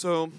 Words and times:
So, 0.00 0.30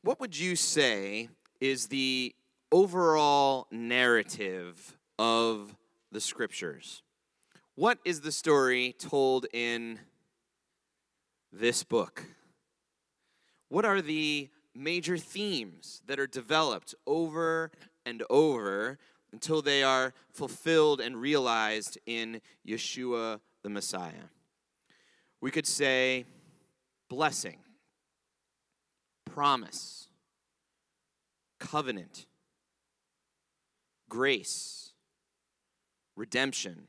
what 0.00 0.20
would 0.20 0.38
you 0.38 0.56
say 0.56 1.28
is 1.60 1.88
the 1.88 2.34
overall 2.72 3.66
narrative 3.70 4.96
of 5.18 5.76
the 6.10 6.18
scriptures? 6.18 7.02
What 7.74 7.98
is 8.06 8.22
the 8.22 8.32
story 8.32 8.94
told 8.98 9.44
in 9.52 9.98
this 11.52 11.84
book? 11.84 12.24
What 13.68 13.84
are 13.84 14.00
the 14.00 14.48
major 14.74 15.18
themes 15.18 16.00
that 16.06 16.18
are 16.18 16.26
developed 16.26 16.94
over 17.06 17.70
and 18.06 18.22
over 18.30 18.98
until 19.30 19.60
they 19.60 19.82
are 19.82 20.14
fulfilled 20.32 21.02
and 21.02 21.20
realized 21.20 21.98
in 22.06 22.40
Yeshua 22.66 23.40
the 23.62 23.68
Messiah? 23.68 24.30
We 25.42 25.50
could 25.50 25.66
say 25.66 26.24
blessing 27.10 27.58
promise, 29.34 30.08
covenant, 31.58 32.26
grace, 34.08 34.92
redemption. 36.16 36.88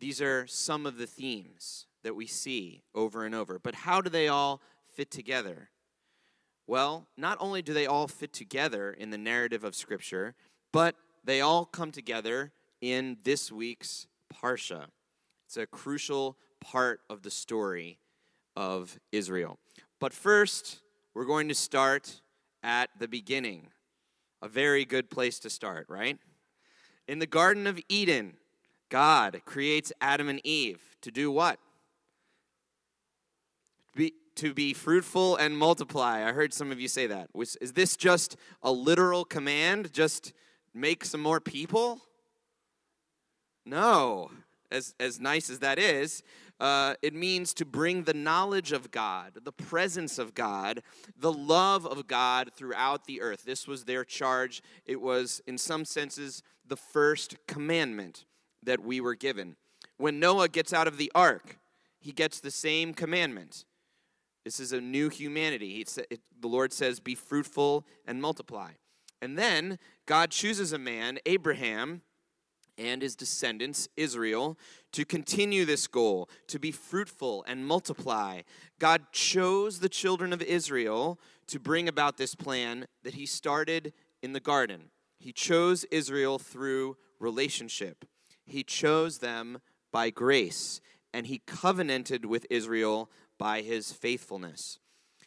These 0.00 0.20
are 0.20 0.46
some 0.46 0.86
of 0.86 0.98
the 0.98 1.06
themes 1.06 1.86
that 2.02 2.14
we 2.14 2.26
see 2.26 2.82
over 2.94 3.24
and 3.24 3.34
over. 3.34 3.58
But 3.58 3.74
how 3.74 4.00
do 4.00 4.10
they 4.10 4.28
all 4.28 4.60
fit 4.92 5.10
together? 5.10 5.70
Well, 6.66 7.08
not 7.16 7.38
only 7.40 7.62
do 7.62 7.72
they 7.72 7.86
all 7.86 8.08
fit 8.08 8.32
together 8.32 8.90
in 8.90 9.10
the 9.10 9.18
narrative 9.18 9.64
of 9.64 9.74
Scripture, 9.74 10.34
but 10.72 10.96
they 11.22 11.40
all 11.40 11.64
come 11.64 11.92
together 11.92 12.52
in 12.80 13.18
this 13.22 13.52
week's 13.52 14.06
Parsha. 14.32 14.86
It's 15.46 15.56
a 15.56 15.66
crucial 15.66 16.36
part 16.60 17.00
of 17.08 17.22
the 17.22 17.30
story 17.30 17.98
of 18.56 18.98
Israel. 19.12 19.58
But 20.00 20.12
first, 20.12 20.80
we're 21.14 21.24
going 21.24 21.48
to 21.48 21.54
start 21.54 22.20
at 22.62 22.90
the 22.98 23.08
beginning. 23.08 23.68
A 24.42 24.48
very 24.48 24.84
good 24.84 25.08
place 25.10 25.38
to 25.40 25.50
start, 25.50 25.86
right? 25.88 26.18
In 27.08 27.18
the 27.18 27.26
Garden 27.26 27.66
of 27.66 27.80
Eden, 27.88 28.34
God 28.90 29.40
creates 29.44 29.92
Adam 30.00 30.28
and 30.28 30.40
Eve 30.44 30.80
to 31.02 31.10
do 31.10 31.30
what? 31.30 31.58
Be, 33.94 34.12
to 34.36 34.52
be 34.52 34.74
fruitful 34.74 35.36
and 35.36 35.56
multiply. 35.56 36.28
I 36.28 36.32
heard 36.32 36.52
some 36.52 36.72
of 36.72 36.80
you 36.80 36.88
say 36.88 37.06
that. 37.06 37.30
Is 37.60 37.72
this 37.72 37.96
just 37.96 38.36
a 38.62 38.72
literal 38.72 39.24
command? 39.24 39.92
Just 39.92 40.32
make 40.74 41.04
some 41.04 41.20
more 41.20 41.40
people? 41.40 42.00
No. 43.64 44.30
As, 44.70 44.94
as 44.98 45.20
nice 45.20 45.50
as 45.50 45.60
that 45.60 45.78
is, 45.78 46.22
uh, 46.60 46.94
it 47.02 47.14
means 47.14 47.52
to 47.54 47.64
bring 47.64 48.04
the 48.04 48.14
knowledge 48.14 48.72
of 48.72 48.90
God, 48.90 49.32
the 49.42 49.52
presence 49.52 50.18
of 50.18 50.34
God, 50.34 50.82
the 51.16 51.32
love 51.32 51.86
of 51.86 52.06
God 52.06 52.50
throughout 52.54 53.06
the 53.06 53.20
earth. 53.20 53.44
This 53.44 53.66
was 53.66 53.84
their 53.84 54.04
charge. 54.04 54.62
It 54.86 55.00
was, 55.00 55.42
in 55.46 55.58
some 55.58 55.84
senses, 55.84 56.42
the 56.66 56.76
first 56.76 57.36
commandment 57.46 58.24
that 58.62 58.82
we 58.82 59.00
were 59.00 59.14
given. 59.14 59.56
When 59.96 60.18
Noah 60.18 60.48
gets 60.48 60.72
out 60.72 60.88
of 60.88 60.96
the 60.96 61.12
ark, 61.14 61.58
he 61.98 62.12
gets 62.12 62.40
the 62.40 62.50
same 62.50 62.94
commandment. 62.94 63.64
This 64.44 64.60
is 64.60 64.72
a 64.72 64.80
new 64.80 65.08
humanity. 65.08 65.84
It, 66.10 66.20
the 66.40 66.48
Lord 66.48 66.72
says, 66.72 67.00
Be 67.00 67.14
fruitful 67.14 67.86
and 68.06 68.20
multiply. 68.20 68.72
And 69.22 69.38
then 69.38 69.78
God 70.06 70.30
chooses 70.30 70.72
a 70.72 70.78
man, 70.78 71.18
Abraham, 71.24 72.02
and 72.76 73.02
his 73.02 73.16
descendants, 73.16 73.88
Israel, 73.96 74.58
to 74.92 75.04
continue 75.04 75.64
this 75.64 75.86
goal, 75.86 76.28
to 76.48 76.58
be 76.58 76.70
fruitful 76.70 77.44
and 77.46 77.66
multiply. 77.66 78.42
God 78.78 79.12
chose 79.12 79.80
the 79.80 79.88
children 79.88 80.32
of 80.32 80.42
Israel 80.42 81.18
to 81.48 81.60
bring 81.60 81.88
about 81.88 82.16
this 82.16 82.34
plan 82.34 82.86
that 83.02 83.14
he 83.14 83.26
started 83.26 83.92
in 84.22 84.32
the 84.32 84.40
garden. 84.40 84.90
He 85.18 85.32
chose 85.32 85.84
Israel 85.90 86.38
through 86.38 86.96
relationship, 87.18 88.04
he 88.44 88.62
chose 88.62 89.18
them 89.18 89.60
by 89.92 90.10
grace, 90.10 90.80
and 91.12 91.26
he 91.26 91.42
covenanted 91.46 92.24
with 92.24 92.46
Israel 92.50 93.10
by 93.38 93.62
his 93.62 93.92
faithfulness. 93.92 94.78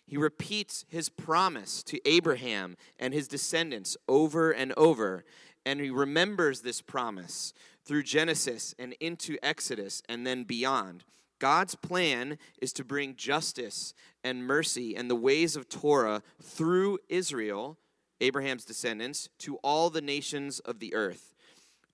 He 0.06 0.16
repeats 0.16 0.86
his 0.88 1.10
promise 1.10 1.84
to 1.84 2.00
Abraham 2.08 2.78
and 2.98 3.14
his 3.14 3.28
descendants 3.28 3.98
over 4.08 4.52
and 4.52 4.74
over 4.78 5.26
and 5.68 5.82
he 5.82 5.90
remembers 5.90 6.62
this 6.62 6.82
promise 6.82 7.54
through 7.84 8.02
Genesis 8.02 8.74
and 8.80 8.96
into 9.02 9.38
Exodus 9.44 10.02
and 10.08 10.26
then 10.26 10.46
beyond. 10.46 11.04
God's 11.40 11.76
plan 11.76 12.38
is 12.62 12.72
to 12.74 12.86
bring 12.86 13.18
justice 13.18 13.94
and 14.24 14.48
mercy 14.48 14.96
and 14.96 15.10
the 15.10 15.16
ways 15.16 15.58
of 15.58 15.68
Torah 15.68 16.24
through 16.42 17.00
Israel, 17.10 17.78
Abraham's 18.22 18.64
descendants, 18.64 19.28
to 19.40 19.58
all 19.58 19.90
the 19.90 20.02
nations 20.02 20.60
of 20.60 20.80
the 20.80 20.96
earth. 20.96 21.36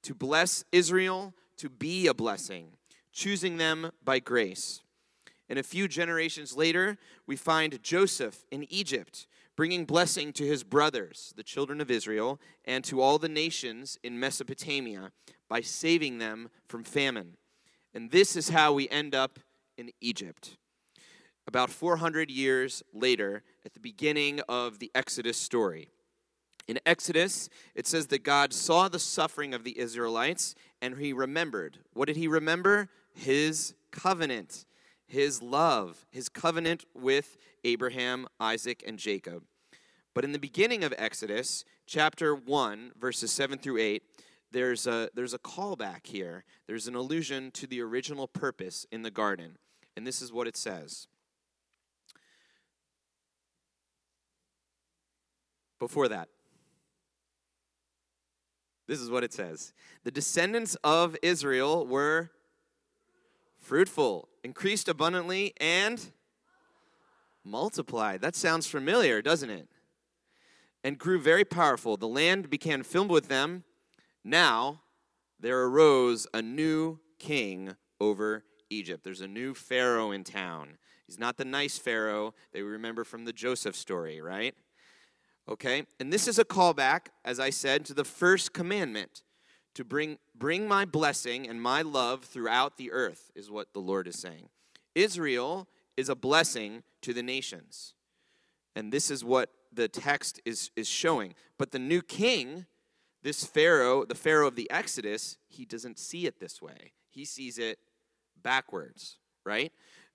To 0.03 0.13
bless 0.13 0.63
Israel, 0.72 1.33
to 1.57 1.67
be 1.67 2.06
a 2.06 2.13
blessing, 2.13 2.73
choosing 3.12 3.57
them 3.57 3.89
by 4.06 4.19
grace. 4.19 4.81
And 5.50 5.57
a 5.57 5.63
few 5.63 5.88
generations 5.88 6.56
later, 6.56 7.00
we 7.25 7.35
find 7.35 7.81
Joseph 7.81 8.45
in 8.51 8.72
Egypt 8.72 9.25
bringing 9.55 9.85
blessing 9.85 10.33
to 10.33 10.45
his 10.45 10.63
brothers, 10.63 11.33
the 11.35 11.43
children 11.43 11.79
of 11.79 11.91
Israel, 11.91 12.39
and 12.65 12.83
to 12.83 13.01
all 13.01 13.17
the 13.17 13.29
nations 13.29 13.97
in 14.03 14.19
Mesopotamia 14.19 15.11
by 15.47 15.61
saving 15.61 16.17
them 16.17 16.49
from 16.67 16.83
famine. 16.83 17.37
And 17.93 18.11
this 18.11 18.35
is 18.35 18.49
how 18.49 18.73
we 18.73 18.89
end 18.89 19.13
up 19.13 19.39
in 19.77 19.91
Egypt. 20.01 20.57
About 21.47 21.69
400 21.69 22.31
years 22.31 22.81
later, 22.93 23.43
at 23.65 23.73
the 23.73 23.79
beginning 23.79 24.41
of 24.47 24.79
the 24.79 24.91
Exodus 24.95 25.37
story. 25.37 25.89
In 26.67 26.79
Exodus, 26.85 27.49
it 27.75 27.85
says 27.85 28.07
that 28.07 28.23
God 28.23 28.53
saw 28.53 28.87
the 28.87 28.99
suffering 28.99 29.53
of 29.53 29.63
the 29.63 29.77
Israelites 29.77 30.55
and 30.81 30.97
he 30.97 31.11
remembered. 31.11 31.79
What 31.93 32.07
did 32.07 32.15
he 32.15 32.27
remember? 32.27 32.89
His 33.13 33.73
covenant 33.91 34.65
his 35.13 35.44
love, 35.44 36.07
his 36.09 36.28
covenant 36.28 36.85
with 36.96 37.38
Abraham, 37.63 38.28
Isaac, 38.40 38.84
and 38.85 38.97
Jacob. 38.97 39.44
But 40.16 40.25
in 40.25 40.31
the 40.31 40.40
beginning 40.40 40.84
of 40.84 40.94
Exodus, 40.97 41.63
chapter 41.85 42.35
1, 42.35 42.94
verses 43.00 43.31
7 43.31 43.59
through 43.59 43.78
8, 43.78 44.03
there's 44.51 44.88
a, 44.88 45.09
there's 45.13 45.35
a 45.35 45.40
callback 45.40 46.07
here. 46.07 46.44
There's 46.68 46.88
an 46.88 46.96
allusion 46.96 47.51
to 47.51 47.68
the 47.68 47.79
original 47.81 48.28
purpose 48.28 48.88
in 48.91 49.03
the 49.03 49.12
garden. 49.12 49.57
And 49.96 50.06
this 50.06 50.19
is 50.19 50.34
what 50.34 50.47
it 50.47 50.57
says. 50.57 51.07
Before 55.78 56.07
that, 56.07 56.30
this 58.88 59.00
is 59.00 59.12
what 59.12 59.24
it 59.24 59.34
says 59.34 59.74
The 60.03 60.12
descendants 60.12 60.75
of 60.84 61.16
Israel 61.22 61.85
were 61.85 62.31
fruitful, 63.59 64.28
increased 64.43 64.89
abundantly, 64.89 65.53
and 65.57 66.11
multiplied. 67.43 68.21
That 68.21 68.35
sounds 68.35 68.67
familiar, 68.67 69.21
doesn't 69.21 69.49
it? 69.49 69.67
And 70.83 70.97
grew 70.97 71.19
very 71.19 71.45
powerful. 71.45 71.97
The 71.97 72.07
land 72.07 72.49
became 72.49 72.83
filled 72.83 73.09
with 73.09 73.29
them. 73.29 73.63
Now 74.23 74.81
there 75.39 75.61
arose 75.63 76.27
a 76.33 76.41
new 76.41 76.99
king 77.19 77.75
over 77.99 78.43
Egypt. 78.69 79.03
There's 79.03 79.21
a 79.21 79.27
new 79.27 79.53
Pharaoh 79.53 80.11
in 80.11 80.23
town. 80.23 80.77
He's 81.05 81.19
not 81.19 81.37
the 81.37 81.45
nice 81.45 81.77
Pharaoh 81.77 82.33
that 82.51 82.59
we 82.59 82.63
remember 82.63 83.03
from 83.03 83.25
the 83.25 83.33
Joseph 83.33 83.75
story, 83.75 84.21
right? 84.21 84.55
Okay? 85.49 85.85
And 85.99 86.11
this 86.11 86.27
is 86.27 86.39
a 86.39 86.45
callback, 86.45 87.07
as 87.25 87.39
I 87.39 87.49
said, 87.49 87.85
to 87.85 87.93
the 87.93 88.05
first 88.05 88.53
commandment 88.53 89.23
to 89.75 89.84
bring, 89.84 90.17
bring 90.35 90.67
my 90.67 90.85
blessing 90.85 91.47
and 91.47 91.61
my 91.61 91.81
love 91.81 92.23
throughout 92.23 92.78
the 92.78 92.91
earth, 92.91 93.31
is 93.35 93.50
what 93.50 93.73
the 93.73 93.79
Lord 93.79 94.07
is 94.07 94.19
saying. 94.19 94.50
Israel 94.95 95.67
is 95.97 96.09
a 96.09 96.16
blessing 96.16 96.84
to 97.01 97.13
the 97.13 97.23
nations. 97.23 97.94
And 98.75 98.92
this 98.92 99.12
is 99.12 99.24
what 99.24 99.50
the 99.71 99.88
text 99.88 100.42
is, 100.45 100.71
is 100.75 100.88
showing. 100.88 101.33
But 101.57 101.71
the 101.71 101.80
new 101.80 102.01
king, 102.01 102.65
this 103.21 103.45
Pharaoh, 103.45 104.06
the 104.06 104.15
Pharaoh 104.15 104.47
of 104.47 104.56
the 104.56 104.69
Exodus, 104.69 105.38
he 105.47 105.65
doesn't 105.65 106.00
see 106.00 106.25
it 106.25 106.39
this 106.39 106.62
way. 106.62 106.94
He 107.09 107.25
sees 107.25 107.57
it 107.57 107.80
backwards, 108.42 109.18
right? 109.45 109.71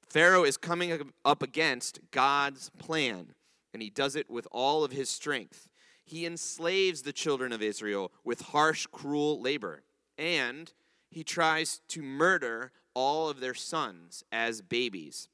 Pharaoh 0.08 0.44
is 0.44 0.56
coming 0.56 1.12
up 1.24 1.42
against 1.42 2.00
God's 2.10 2.70
plan, 2.78 3.34
and 3.72 3.82
he 3.82 3.90
does 3.90 4.16
it 4.16 4.30
with 4.30 4.48
all 4.50 4.84
of 4.84 4.92
his 4.92 5.10
strength 5.10 5.68
he 6.08 6.26
enslaves 6.26 7.02
the 7.02 7.12
children 7.12 7.52
of 7.52 7.62
Israel 7.62 8.10
with 8.24 8.40
harsh, 8.40 8.86
cruel 8.86 9.40
labor, 9.40 9.82
and 10.16 10.72
he 11.10 11.22
tries 11.22 11.80
to 11.88 12.02
murder 12.02 12.72
all 12.94 13.28
of 13.28 13.40
their 13.40 13.54
sons 13.54 14.24
as 14.32 14.62
babies. 14.62 15.28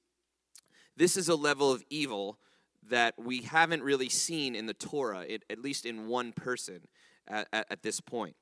This 0.97 1.17
is 1.17 1.29
a 1.29 1.37
level 1.37 1.71
of 1.71 1.83
evil 1.91 2.39
that 2.89 3.15
we 3.19 3.43
haven't 3.43 3.83
really 3.83 4.09
seen 4.09 4.55
in 4.55 4.67
the 4.67 4.75
Torah, 4.75 5.25
at 5.49 5.59
least 5.59 5.87
in 5.87 6.07
one 6.07 6.33
person 6.33 6.81
at, 7.27 7.49
at 7.53 7.83
this 7.83 8.01
point. 8.01 8.37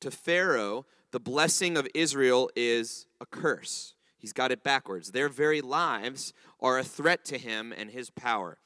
To 0.00 0.10
Pharaoh, 0.10 0.86
the 1.10 1.20
blessing 1.20 1.76
of 1.76 1.88
Israel 1.94 2.50
is 2.54 3.06
a 3.20 3.26
curse. 3.26 3.94
He's 4.16 4.32
got 4.32 4.52
it 4.52 4.62
backwards. 4.62 5.10
Their 5.10 5.28
very 5.28 5.60
lives 5.60 6.32
are 6.60 6.78
a 6.78 6.84
threat 6.84 7.24
to 7.26 7.38
him 7.38 7.72
and 7.76 7.90
his 7.90 8.10
power. 8.10 8.58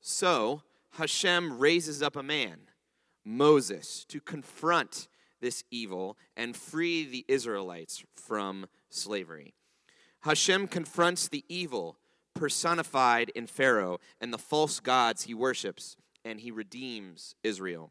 So 0.00 0.62
Hashem 0.94 1.58
raises 1.58 2.02
up 2.02 2.14
a 2.14 2.22
man, 2.22 2.58
Moses, 3.24 4.04
to 4.08 4.20
confront 4.20 5.08
this 5.40 5.64
evil 5.70 6.16
and 6.36 6.56
free 6.56 7.04
the 7.04 7.24
Israelites 7.26 8.04
from 8.14 8.66
slavery. 8.90 9.54
Hashem 10.20 10.68
confronts 10.68 11.26
the 11.28 11.44
evil 11.48 11.98
personified 12.34 13.30
in 13.34 13.46
Pharaoh 13.46 13.98
and 14.20 14.32
the 14.32 14.38
false 14.38 14.78
gods 14.78 15.24
he 15.24 15.34
worships, 15.34 15.96
and 16.24 16.40
he 16.40 16.50
redeems 16.50 17.34
Israel. 17.42 17.90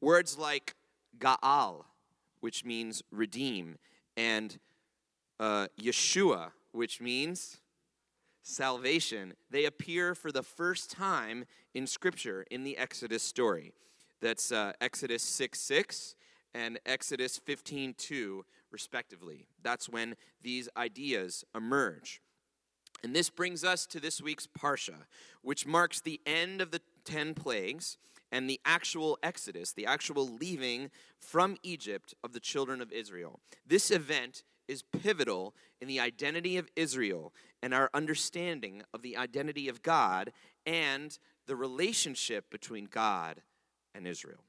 Words 0.00 0.38
like 0.38 0.76
Gaal, 1.18 1.84
which 2.40 2.64
means 2.64 3.02
redeem, 3.10 3.78
and 4.16 4.58
uh, 5.40 5.66
Yeshua, 5.80 6.52
which 6.70 7.00
means 7.00 7.58
salvation, 8.42 9.34
they 9.50 9.64
appear 9.64 10.14
for 10.14 10.32
the 10.32 10.42
first 10.42 10.90
time 10.90 11.44
in 11.74 11.86
Scripture 11.86 12.46
in 12.50 12.64
the 12.64 12.76
Exodus 12.76 13.22
story. 13.22 13.72
That's 14.20 14.50
uh, 14.50 14.72
Exodus 14.80 15.22
6 15.22 15.58
6 15.60 16.14
and 16.54 16.78
Exodus 16.86 17.38
15 17.38 17.94
2, 17.96 18.44
respectively. 18.70 19.46
That's 19.62 19.88
when 19.88 20.16
these 20.42 20.68
ideas 20.76 21.44
emerge. 21.54 22.20
And 23.04 23.14
this 23.14 23.30
brings 23.30 23.62
us 23.62 23.86
to 23.86 24.00
this 24.00 24.20
week's 24.20 24.46
Parsha, 24.46 25.06
which 25.42 25.66
marks 25.66 26.00
the 26.00 26.20
end 26.26 26.60
of 26.60 26.72
the 26.72 26.80
10 27.04 27.34
plagues 27.34 27.96
and 28.32 28.50
the 28.50 28.60
actual 28.64 29.18
exodus, 29.22 29.72
the 29.72 29.86
actual 29.86 30.28
leaving 30.28 30.90
from 31.18 31.56
Egypt 31.62 32.14
of 32.24 32.32
the 32.32 32.40
children 32.40 32.80
of 32.80 32.92
Israel. 32.92 33.40
This 33.66 33.90
event 33.90 34.42
is 34.66 34.82
pivotal 34.82 35.54
in 35.80 35.88
the 35.88 36.00
identity 36.00 36.56
of 36.58 36.68
Israel 36.76 37.32
and 37.62 37.74
our 37.74 37.90
understanding 37.92 38.82
of 38.92 39.02
the 39.02 39.16
identity 39.16 39.68
of 39.68 39.82
God 39.82 40.32
and 40.66 41.18
the 41.46 41.56
relationship 41.56 42.50
between 42.50 42.86
God 42.86 43.42
and 43.94 44.06
Israel. 44.06 44.44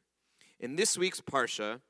In 0.60 0.76
this 0.76 0.98
week's 0.98 1.22
Parsha, 1.22 1.82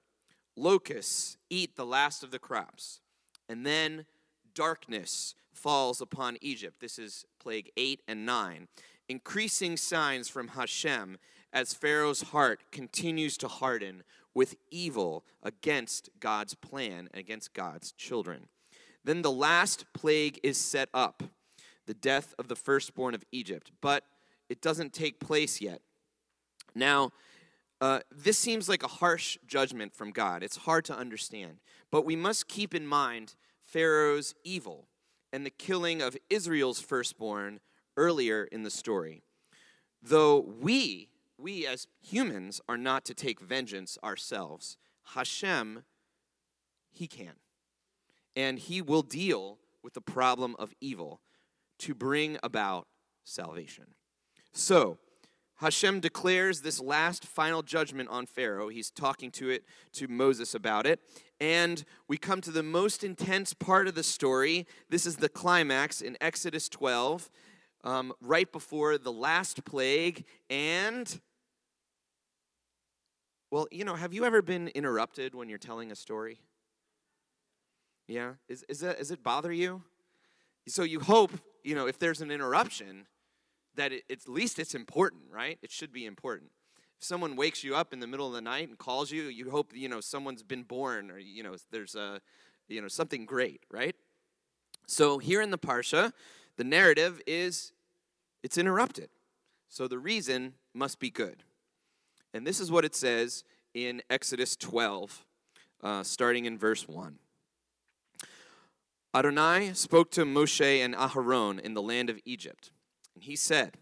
locusts 0.56 1.38
eat 1.50 1.76
the 1.76 1.86
last 1.86 2.24
of 2.24 2.32
the 2.32 2.40
crops, 2.40 3.02
and 3.48 3.66
then 3.66 4.06
darkness 4.54 5.36
falls 5.52 6.02
upon 6.02 6.38
Egypt. 6.42 6.80
This 6.80 7.00
is 7.00 7.26
plague 7.40 7.72
8 7.76 8.02
and 8.08 8.26
9. 8.26 8.68
Increasing 9.08 9.76
signs 9.76 10.30
from 10.30 10.50
Hashem 10.50 11.18
as 11.52 11.74
Pharaoh's 11.74 12.22
heart 12.22 12.72
continues 12.72 13.38
to 13.38 13.48
harden 13.48 14.04
with 14.36 14.56
evil 14.70 15.26
against 15.42 16.10
God's 16.20 16.54
plan, 16.54 17.10
and 17.12 17.20
against 17.20 17.54
God's 17.54 17.92
children. 17.94 18.48
Then 19.04 19.22
the 19.22 19.32
last 19.32 19.86
plague 19.94 20.40
is 20.44 20.58
set 20.58 20.90
up 20.94 21.24
the 21.86 21.94
death 21.94 22.34
of 22.38 22.48
the 22.48 22.56
firstborn 22.56 23.16
of 23.16 23.24
Egypt, 23.32 23.72
but 23.82 24.04
it 24.48 24.62
doesn't 24.62 24.94
take 24.94 25.20
place 25.20 25.62
yet. 25.62 25.82
Now, 26.76 27.12
uh, 27.82 28.02
this 28.12 28.38
seems 28.38 28.68
like 28.68 28.84
a 28.84 28.88
harsh 28.88 29.38
judgment 29.48 29.96
from 29.96 30.12
God. 30.12 30.44
It's 30.44 30.58
hard 30.58 30.86
to 30.86 30.98
understand. 30.98 31.60
But 31.92 32.06
we 32.06 32.16
must 32.16 32.48
keep 32.48 32.76
in 32.76 32.86
mind 32.86 33.36
Pharaoh's 33.64 34.36
evil 34.44 34.88
and 35.32 35.46
the 35.46 35.50
killing 35.50 36.02
of 36.02 36.18
Israel's 36.30 36.82
firstborn 36.82 37.60
earlier 37.96 38.44
in 38.44 38.64
the 38.64 38.70
story. 38.70 39.24
Though 40.02 40.40
we, 40.40 41.10
we 41.38 41.66
as 41.66 41.88
humans, 42.02 42.62
are 42.68 42.78
not 42.78 43.06
to 43.06 43.14
take 43.14 43.40
vengeance 43.40 43.98
ourselves, 44.04 44.78
Hashem, 45.16 45.84
He 46.92 47.08
can. 47.08 47.34
And 48.40 48.58
He 48.58 48.82
will 48.82 49.02
deal 49.02 49.58
with 49.84 49.96
the 49.96 50.02
problem 50.02 50.56
of 50.58 50.74
evil 50.80 51.20
to 51.80 51.94
bring 51.94 52.38
about 52.42 52.88
salvation. 53.26 53.96
So, 54.54 54.98
Hashem 55.58 56.00
declares 56.00 56.62
this 56.62 56.80
last 56.80 57.26
final 57.26 57.62
judgment 57.62 58.08
on 58.08 58.26
Pharaoh. 58.26 58.70
He's 58.70 58.92
talking 58.92 59.30
to 59.32 59.50
it 59.50 59.66
to 59.92 60.08
Moses 60.08 60.56
about 60.56 60.86
it. 60.86 61.02
And 61.42 61.84
we 62.08 62.18
come 62.18 62.40
to 62.40 62.52
the 62.52 62.64
most 62.64 63.04
intense 63.04 63.54
part 63.54 63.90
of 63.90 63.94
the 63.94 64.04
story. 64.04 64.66
This 64.90 65.06
is 65.06 65.18
the 65.18 65.28
climax 65.28 66.00
in 66.00 66.16
Exodus 66.22 66.70
12, 66.70 67.30
um, 67.84 68.14
right 68.22 68.50
before 68.50 68.98
the 68.98 69.12
last 69.12 69.66
plague. 69.66 70.24
And, 70.50 71.20
well, 73.52 73.68
you 73.70 73.84
know, 73.84 73.96
have 73.96 74.14
you 74.14 74.24
ever 74.24 74.42
been 74.42 74.70
interrupted 74.70 75.36
when 75.36 75.50
you're 75.50 75.58
telling 75.58 75.92
a 75.92 75.96
story? 75.96 76.40
Yeah? 78.10 78.34
Is, 78.48 78.66
is 78.68 78.80
that, 78.80 78.98
does 78.98 79.12
it 79.12 79.24
bother 79.24 79.52
you? 79.52 79.84
So 80.68 80.82
you 80.84 81.00
hope, 81.00 81.32
you 81.64 81.76
know, 81.76 81.86
if 81.88 82.00
there's 82.00 82.22
an 82.22 82.32
interruption, 82.32 83.06
that 83.76 83.94
it, 83.94 84.04
at 84.10 84.28
least 84.28 84.58
it's 84.58 84.74
important, 84.74 85.24
right? 85.32 85.60
It 85.62 85.72
should 85.72 85.94
be 85.94 86.06
important. 86.06 86.50
If 86.98 87.06
someone 87.06 87.36
wakes 87.36 87.64
you 87.64 87.76
up 87.76 87.94
in 87.94 88.00
the 88.00 88.08
middle 88.08 88.28
of 88.28 88.34
the 88.34 88.42
night 88.42 88.68
and 88.68 88.78
calls 88.78 89.12
you, 89.12 89.24
you 89.24 89.52
hope 89.52 89.72
you 89.74 89.88
know 89.88 90.02
someone's 90.02 90.44
been 90.44 90.64
born 90.64 91.12
or 91.12 91.18
you 91.18 91.44
know 91.44 91.56
there's 91.72 91.96
a 91.96 92.20
you 92.68 92.82
know 92.82 92.90
something 92.90 93.26
great, 93.26 93.62
right? 93.72 93.96
So 94.86 95.20
here 95.20 95.42
in 95.42 95.52
the 95.52 95.58
parsha, 95.58 96.12
the 96.58 96.64
narrative 96.64 97.22
is 97.26 97.72
it's 98.44 98.58
interrupted. 98.58 99.10
So 99.70 99.88
the 99.88 100.00
reason 100.00 100.56
must 100.74 101.00
be 101.00 101.12
good. 101.12 101.44
And 102.34 102.46
this 102.46 102.60
is 102.60 102.72
what 102.72 102.84
it 102.84 102.96
says 102.96 103.44
in 103.74 104.02
Exodus 104.10 104.56
12, 104.56 105.26
uh, 105.84 106.04
starting 106.04 106.46
in 106.46 106.58
verse 106.58 106.88
1. 106.88 107.20
Adonai 109.14 109.74
spoke 109.74 110.12
to 110.12 110.24
Moshe 110.24 110.84
and 110.86 110.94
Aharon 110.94 111.60
in 111.60 111.74
the 111.74 111.82
land 111.82 112.10
of 112.10 112.20
Egypt 112.26 112.72
and 113.20 113.26
he 113.26 113.36
said, 113.36 113.78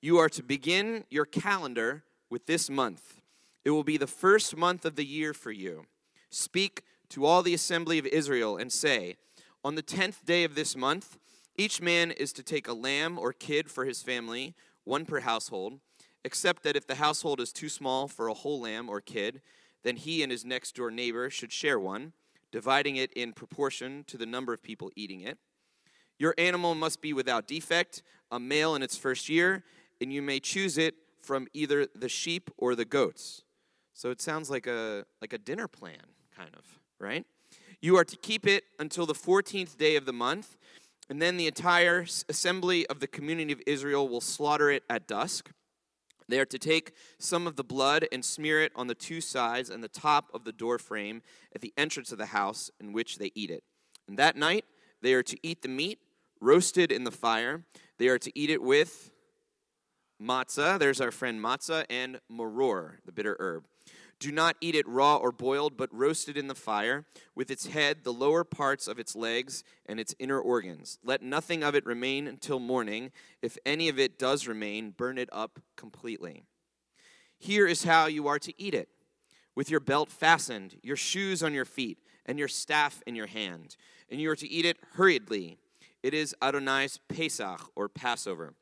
You 0.00 0.18
are 0.18 0.28
to 0.30 0.42
begin 0.42 1.04
your 1.10 1.24
calendar 1.24 2.02
with 2.28 2.46
this 2.46 2.68
month. 2.68 3.20
It 3.64 3.70
will 3.70 3.84
be 3.84 3.96
the 3.96 4.08
first 4.08 4.56
month 4.56 4.84
of 4.84 4.96
the 4.96 5.04
year 5.04 5.32
for 5.32 5.52
you. 5.52 5.86
Speak 6.30 6.82
to 7.10 7.24
all 7.24 7.42
the 7.42 7.54
assembly 7.54 7.98
of 7.98 8.06
Israel 8.06 8.56
and 8.56 8.72
say, 8.72 9.16
On 9.62 9.76
the 9.76 9.82
tenth 9.82 10.24
day 10.24 10.42
of 10.42 10.56
this 10.56 10.74
month, 10.74 11.18
each 11.56 11.80
man 11.80 12.10
is 12.10 12.32
to 12.32 12.42
take 12.42 12.66
a 12.66 12.72
lamb 12.72 13.16
or 13.16 13.32
kid 13.32 13.70
for 13.70 13.84
his 13.84 14.02
family, 14.02 14.54
one 14.82 15.04
per 15.04 15.20
household, 15.20 15.78
except 16.24 16.64
that 16.64 16.74
if 16.74 16.86
the 16.86 16.96
household 16.96 17.38
is 17.38 17.52
too 17.52 17.68
small 17.68 18.08
for 18.08 18.26
a 18.26 18.34
whole 18.34 18.60
lamb 18.60 18.88
or 18.88 19.00
kid, 19.00 19.40
then 19.84 19.96
he 19.96 20.22
and 20.22 20.32
his 20.32 20.44
next 20.44 20.74
door 20.74 20.90
neighbor 20.90 21.30
should 21.30 21.52
share 21.52 21.78
one, 21.78 22.12
dividing 22.52 22.96
it 22.96 23.12
in 23.12 23.32
proportion 23.32 24.04
to 24.08 24.16
the 24.16 24.26
number 24.26 24.52
of 24.52 24.62
people 24.62 24.90
eating 24.96 25.20
it. 25.20 25.38
Your 26.18 26.34
animal 26.36 26.74
must 26.74 27.00
be 27.00 27.12
without 27.12 27.46
defect, 27.46 28.02
a 28.30 28.38
male 28.38 28.74
in 28.74 28.82
its 28.82 28.96
first 28.96 29.28
year, 29.28 29.64
and 30.00 30.12
you 30.12 30.22
may 30.22 30.40
choose 30.40 30.76
it 30.76 30.94
from 31.22 31.46
either 31.52 31.86
the 31.94 32.08
sheep 32.08 32.50
or 32.56 32.74
the 32.74 32.84
goats. 32.84 33.42
So 33.94 34.10
it 34.10 34.20
sounds 34.20 34.50
like 34.50 34.66
a 34.66 35.04
like 35.20 35.32
a 35.32 35.38
dinner 35.38 35.68
plan 35.68 35.98
kind 36.36 36.50
of, 36.56 36.64
right? 36.98 37.24
You 37.80 37.96
are 37.96 38.04
to 38.04 38.16
keep 38.16 38.46
it 38.46 38.64
until 38.78 39.06
the 39.06 39.14
14th 39.14 39.76
day 39.78 39.96
of 39.96 40.04
the 40.04 40.12
month, 40.12 40.56
and 41.08 41.20
then 41.20 41.36
the 41.36 41.46
entire 41.46 42.06
assembly 42.28 42.86
of 42.86 43.00
the 43.00 43.06
community 43.06 43.52
of 43.52 43.62
Israel 43.66 44.08
will 44.08 44.20
slaughter 44.20 44.70
it 44.70 44.84
at 44.90 45.06
dusk. 45.06 45.50
They 46.30 46.40
are 46.40 46.46
to 46.46 46.58
take 46.58 46.92
some 47.18 47.46
of 47.46 47.56
the 47.56 47.64
blood 47.64 48.06
and 48.12 48.24
smear 48.24 48.62
it 48.62 48.72
on 48.74 48.86
the 48.86 48.94
two 48.94 49.20
sides 49.20 49.70
and 49.70 49.82
the 49.82 49.88
top 49.88 50.30
of 50.32 50.44
the 50.44 50.52
door 50.52 50.78
frame 50.78 51.22
at 51.54 51.60
the 51.60 51.72
entrance 51.76 52.12
of 52.12 52.18
the 52.18 52.26
house 52.26 52.70
in 52.80 52.92
which 52.92 53.18
they 53.18 53.32
eat 53.34 53.50
it. 53.50 53.64
And 54.08 54.18
that 54.18 54.36
night 54.36 54.64
they 55.02 55.14
are 55.14 55.22
to 55.22 55.36
eat 55.42 55.62
the 55.62 55.68
meat 55.68 55.98
roasted 56.40 56.90
in 56.90 57.04
the 57.04 57.10
fire. 57.10 57.64
They 57.98 58.08
are 58.08 58.18
to 58.18 58.38
eat 58.38 58.50
it 58.50 58.62
with 58.62 59.10
matzah. 60.22 60.78
There's 60.78 61.00
our 61.00 61.10
friend 61.10 61.42
matzah 61.42 61.84
and 61.90 62.20
maror, 62.30 62.98
the 63.04 63.12
bitter 63.12 63.36
herb. 63.38 63.66
Do 64.20 64.30
not 64.30 64.56
eat 64.60 64.74
it 64.74 64.86
raw 64.86 65.16
or 65.16 65.32
boiled, 65.32 65.76
but 65.76 65.92
roasted 65.92 66.36
in 66.36 66.46
the 66.46 66.54
fire, 66.54 67.06
with 67.34 67.50
its 67.50 67.66
head, 67.66 68.04
the 68.04 68.12
lower 68.12 68.44
parts 68.44 68.86
of 68.86 68.98
its 68.98 69.16
legs, 69.16 69.64
and 69.86 69.98
its 69.98 70.14
inner 70.18 70.38
organs. 70.38 70.98
Let 71.02 71.22
nothing 71.22 71.64
of 71.64 71.74
it 71.74 71.86
remain 71.86 72.28
until 72.28 72.60
morning. 72.60 73.10
If 73.42 73.58
any 73.66 73.88
of 73.88 73.98
it 73.98 74.18
does 74.18 74.46
remain, 74.46 74.90
burn 74.90 75.18
it 75.18 75.30
up 75.32 75.58
completely. 75.76 76.44
Here 77.38 77.66
is 77.66 77.84
how 77.84 78.06
you 78.06 78.28
are 78.28 78.38
to 78.38 78.62
eat 78.62 78.74
it 78.74 78.90
with 79.56 79.70
your 79.70 79.80
belt 79.80 80.10
fastened, 80.10 80.76
your 80.82 80.96
shoes 80.96 81.42
on 81.42 81.54
your 81.54 81.64
feet, 81.64 81.98
and 82.26 82.38
your 82.38 82.48
staff 82.48 83.02
in 83.06 83.16
your 83.16 83.26
hand. 83.26 83.76
And 84.10 84.20
you 84.20 84.30
are 84.30 84.36
to 84.36 84.48
eat 84.48 84.64
it 84.64 84.76
hurriedly 84.92 85.58
it 86.02 86.14
is 86.14 86.34
Adonai's 86.40 86.98
Pesach, 87.08 87.70
or 87.76 87.88
Passover. 87.88 88.54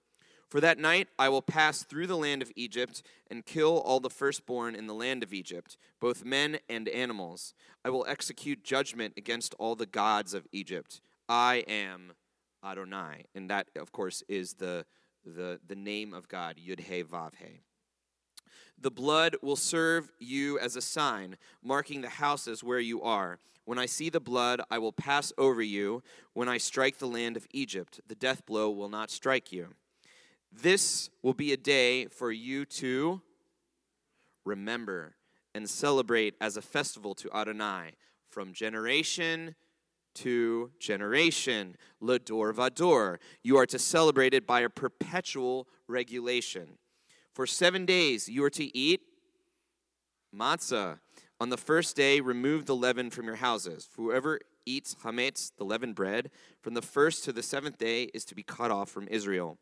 For 0.48 0.60
that 0.62 0.78
night 0.78 1.08
I 1.18 1.28
will 1.28 1.42
pass 1.42 1.82
through 1.82 2.06
the 2.06 2.16
land 2.16 2.40
of 2.40 2.50
Egypt 2.56 3.02
and 3.30 3.44
kill 3.44 3.78
all 3.80 4.00
the 4.00 4.08
firstborn 4.08 4.74
in 4.74 4.86
the 4.86 4.94
land 4.94 5.22
of 5.22 5.34
Egypt, 5.34 5.76
both 6.00 6.24
men 6.24 6.58
and 6.68 6.88
animals. 6.88 7.52
I 7.84 7.90
will 7.90 8.06
execute 8.08 8.64
judgment 8.64 9.14
against 9.18 9.54
all 9.58 9.74
the 9.74 9.86
gods 9.86 10.32
of 10.32 10.46
Egypt. 10.50 11.02
I 11.28 11.64
am 11.68 12.12
Adonai. 12.64 13.26
And 13.34 13.50
that, 13.50 13.68
of 13.76 13.92
course, 13.92 14.22
is 14.26 14.54
the, 14.54 14.86
the, 15.24 15.60
the 15.66 15.76
name 15.76 16.14
of 16.14 16.28
God, 16.28 16.56
Yud 16.56 16.80
He 16.80 17.02
Vav 17.02 17.32
He. 17.38 17.60
The 18.80 18.90
blood 18.90 19.36
will 19.42 19.56
serve 19.56 20.10
you 20.18 20.58
as 20.58 20.76
a 20.76 20.80
sign, 20.80 21.36
marking 21.62 22.00
the 22.00 22.08
houses 22.08 22.64
where 22.64 22.80
you 22.80 23.02
are. 23.02 23.38
When 23.64 23.78
I 23.78 23.86
see 23.86 24.08
the 24.08 24.20
blood, 24.20 24.62
I 24.70 24.78
will 24.78 24.92
pass 24.92 25.30
over 25.36 25.60
you. 25.60 26.02
When 26.32 26.48
I 26.48 26.56
strike 26.56 26.98
the 26.98 27.06
land 27.06 27.36
of 27.36 27.46
Egypt, 27.52 28.00
the 28.06 28.14
death 28.14 28.46
blow 28.46 28.70
will 28.70 28.88
not 28.88 29.10
strike 29.10 29.52
you. 29.52 29.74
This 30.52 31.10
will 31.22 31.34
be 31.34 31.52
a 31.52 31.56
day 31.56 32.06
for 32.06 32.32
you 32.32 32.64
to 32.64 33.22
remember 34.44 35.16
and 35.54 35.68
celebrate 35.68 36.34
as 36.40 36.56
a 36.56 36.62
festival 36.62 37.14
to 37.16 37.30
Adonai 37.34 37.92
from 38.30 38.52
generation 38.52 39.54
to 40.14 40.70
generation. 40.80 41.76
Lador 42.02 42.52
Vador. 42.52 43.18
You 43.42 43.56
are 43.56 43.66
to 43.66 43.78
celebrate 43.78 44.34
it 44.34 44.46
by 44.46 44.60
a 44.60 44.68
perpetual 44.68 45.68
regulation. 45.86 46.78
For 47.32 47.46
seven 47.46 47.86
days 47.86 48.28
you 48.28 48.42
are 48.44 48.50
to 48.50 48.76
eat 48.76 49.00
matzah. 50.34 50.98
On 51.40 51.50
the 51.50 51.56
first 51.56 51.94
day, 51.94 52.20
remove 52.20 52.66
the 52.66 52.74
leaven 52.74 53.10
from 53.10 53.26
your 53.26 53.36
houses. 53.36 53.88
Whoever 53.96 54.40
eats 54.66 54.96
hametz, 55.04 55.52
the 55.56 55.64
leavened 55.64 55.94
bread, 55.94 56.30
from 56.60 56.74
the 56.74 56.82
first 56.82 57.22
to 57.24 57.32
the 57.32 57.44
seventh 57.44 57.78
day 57.78 58.04
is 58.12 58.24
to 58.24 58.34
be 58.34 58.42
cut 58.42 58.72
off 58.72 58.90
from 58.90 59.06
Israel. 59.08 59.56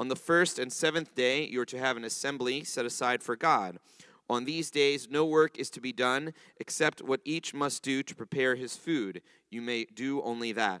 On 0.00 0.08
the 0.08 0.16
first 0.16 0.58
and 0.58 0.72
seventh 0.72 1.14
day, 1.14 1.44
you 1.44 1.60
are 1.60 1.66
to 1.66 1.78
have 1.78 1.98
an 1.98 2.04
assembly 2.04 2.64
set 2.64 2.86
aside 2.86 3.22
for 3.22 3.36
God. 3.36 3.76
On 4.30 4.46
these 4.46 4.70
days, 4.70 5.10
no 5.10 5.26
work 5.26 5.58
is 5.58 5.68
to 5.68 5.80
be 5.80 5.92
done 5.92 6.32
except 6.56 7.02
what 7.02 7.20
each 7.22 7.52
must 7.52 7.82
do 7.82 8.02
to 8.04 8.14
prepare 8.14 8.56
his 8.56 8.76
food. 8.76 9.20
You 9.50 9.60
may 9.60 9.84
do 9.84 10.22
only 10.22 10.52
that. 10.52 10.80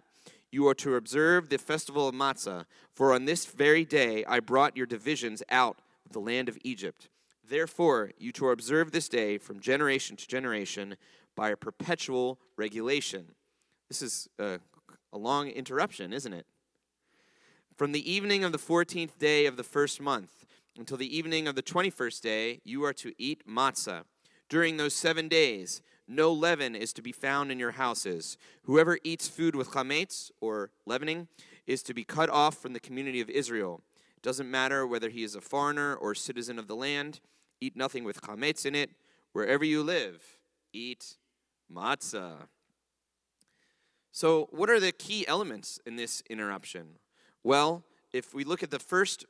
You 0.50 0.66
are 0.68 0.74
to 0.76 0.96
observe 0.96 1.50
the 1.50 1.58
festival 1.58 2.08
of 2.08 2.14
Matzah, 2.14 2.64
for 2.94 3.12
on 3.12 3.26
this 3.26 3.44
very 3.44 3.84
day 3.84 4.24
I 4.24 4.40
brought 4.40 4.74
your 4.74 4.86
divisions 4.86 5.42
out 5.50 5.80
of 6.06 6.12
the 6.12 6.20
land 6.20 6.48
of 6.48 6.56
Egypt. 6.64 7.10
Therefore, 7.46 8.12
you 8.16 8.32
to 8.32 8.48
observe 8.48 8.90
this 8.90 9.10
day 9.10 9.36
from 9.36 9.60
generation 9.60 10.16
to 10.16 10.26
generation 10.26 10.96
by 11.36 11.50
a 11.50 11.58
perpetual 11.58 12.38
regulation. 12.56 13.32
This 13.88 14.00
is 14.00 14.30
a, 14.38 14.60
a 15.12 15.18
long 15.18 15.48
interruption, 15.48 16.14
isn't 16.14 16.32
it? 16.32 16.46
From 17.80 17.92
the 17.92 18.12
evening 18.12 18.44
of 18.44 18.52
the 18.52 18.58
14th 18.58 19.16
day 19.18 19.46
of 19.46 19.56
the 19.56 19.64
first 19.64 20.02
month 20.02 20.44
until 20.76 20.98
the 20.98 21.16
evening 21.16 21.48
of 21.48 21.54
the 21.54 21.62
21st 21.62 22.20
day, 22.20 22.60
you 22.62 22.84
are 22.84 22.92
to 22.92 23.14
eat 23.16 23.48
matzah. 23.48 24.02
During 24.50 24.76
those 24.76 24.92
seven 24.92 25.28
days, 25.28 25.80
no 26.06 26.30
leaven 26.30 26.74
is 26.74 26.92
to 26.92 27.00
be 27.00 27.10
found 27.10 27.50
in 27.50 27.58
your 27.58 27.70
houses. 27.70 28.36
Whoever 28.64 28.98
eats 29.02 29.28
food 29.28 29.56
with 29.56 29.70
chametz, 29.70 30.30
or 30.42 30.72
leavening, 30.84 31.28
is 31.66 31.82
to 31.84 31.94
be 31.94 32.04
cut 32.04 32.28
off 32.28 32.58
from 32.58 32.74
the 32.74 32.80
community 32.80 33.22
of 33.22 33.30
Israel. 33.30 33.80
It 34.14 34.22
Doesn't 34.22 34.50
matter 34.50 34.86
whether 34.86 35.08
he 35.08 35.22
is 35.22 35.34
a 35.34 35.40
foreigner 35.40 35.94
or 35.94 36.14
citizen 36.14 36.58
of 36.58 36.68
the 36.68 36.76
land. 36.76 37.20
Eat 37.62 37.76
nothing 37.76 38.04
with 38.04 38.20
chametz 38.20 38.66
in 38.66 38.74
it. 38.74 38.90
Wherever 39.32 39.64
you 39.64 39.82
live, 39.82 40.36
eat 40.74 41.16
matzah. 41.74 42.48
So, 44.12 44.48
what 44.50 44.68
are 44.68 44.80
the 44.80 44.92
key 44.92 45.26
elements 45.26 45.80
in 45.86 45.96
this 45.96 46.22
interruption? 46.28 46.96
Well, 47.42 47.84
if 48.12 48.34
we 48.34 48.44
look 48.44 48.62
at 48.62 48.70
the 48.70 48.78
first 48.78 49.24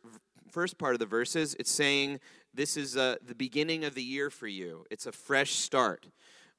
first 0.51 0.79
part 0.79 0.95
of 0.95 0.99
the 0.99 1.07
verses, 1.07 1.55
it's 1.61 1.71
saying 1.71 2.19
this 2.53 2.77
is 2.77 2.97
uh, 2.97 3.17
the 3.25 3.35
beginning 3.37 3.85
of 3.85 3.95
the 3.95 4.03
year 4.03 4.31
for 4.31 4.49
you. 4.49 4.85
It's 4.91 5.07
a 5.07 5.13
fresh 5.13 5.53
start. 5.53 6.09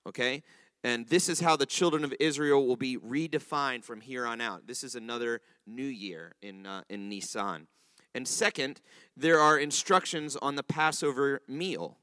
Okay? 0.08 0.44
And 0.84 1.08
this 1.08 1.30
is 1.30 1.42
how 1.42 1.56
the 1.56 1.66
children 1.66 2.04
of 2.04 2.14
Israel 2.20 2.66
will 2.66 2.76
be 2.78 2.98
redefined 2.98 3.84
from 3.84 4.02
here 4.02 4.26
on 4.26 4.42
out. 4.42 4.66
This 4.66 4.84
is 4.84 4.96
another 4.96 5.42
new 5.68 5.84
year 5.84 6.34
in, 6.42 6.66
uh, 6.66 6.84
in 6.90 7.10
Nisan. 7.10 7.68
And 8.16 8.28
second, 8.28 8.82
there 9.16 9.40
are 9.40 9.60
instructions 9.60 10.36
on 10.38 10.56
the 10.56 10.64
Passover 10.64 11.42
meal, 11.48 11.98